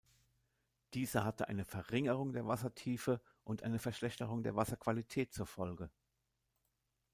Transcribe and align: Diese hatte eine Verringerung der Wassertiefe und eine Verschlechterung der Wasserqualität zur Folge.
Diese 0.95 1.23
hatte 1.23 1.47
eine 1.47 1.63
Verringerung 1.63 2.33
der 2.33 2.47
Wassertiefe 2.47 3.21
und 3.43 3.61
eine 3.61 3.77
Verschlechterung 3.77 4.41
der 4.41 4.55
Wasserqualität 4.55 5.31
zur 5.31 5.45
Folge. 5.45 5.91